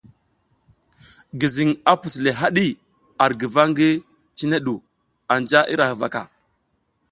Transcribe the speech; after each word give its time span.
Gizing 1.39 1.73
a 1.77 1.79
a 1.91 1.93
pus 2.01 2.15
le 2.23 2.31
hadi 2.39 2.67
ar 3.23 3.31
guva 3.39 3.63
ngi, 3.69 3.89
cine 4.37 4.57
du 4.65 4.75
anja 5.33 5.59
ira 5.73 5.85
huvaka. 5.91 6.21